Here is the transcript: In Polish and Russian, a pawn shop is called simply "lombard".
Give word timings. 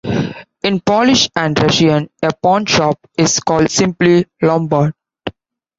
In 0.63 0.79
Polish 0.79 1.29
and 1.35 1.59
Russian, 1.61 2.09
a 2.23 2.31
pawn 2.33 2.65
shop 2.65 2.97
is 3.19 3.39
called 3.39 3.69
simply 3.69 4.25
"lombard". 4.41 4.95